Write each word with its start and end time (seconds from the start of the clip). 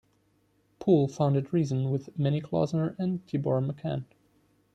Poole 0.79 1.07
founded 1.07 1.53
Reason 1.53 1.91
with 1.91 2.17
Manny 2.17 2.41
Klausner 2.41 2.95
and 2.97 3.23
Tibor 3.27 3.63
Machan. 3.63 4.07